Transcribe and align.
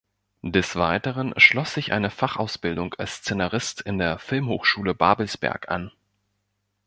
Des 0.41 0.75
Weiteren 0.77 1.31
schloss 1.37 1.75
sich 1.75 1.93
eine 1.93 2.09
Fachausbildung 2.09 2.95
als 2.95 3.17
Szenarist 3.17 3.85
an 3.85 3.99
der 3.99 4.17
Filmhochschule 4.17 4.95
Babelsberg 4.95 5.69
an. 5.69 5.91